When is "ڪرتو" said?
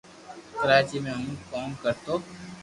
1.81-2.15